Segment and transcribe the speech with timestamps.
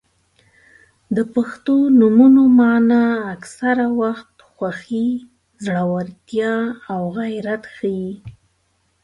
[1.15, 3.03] •د پښتو نومونو مانا
[3.35, 5.07] اکثره وخت خوښي،
[5.65, 6.53] زړورتیا
[6.91, 8.09] او غیرت ښيي.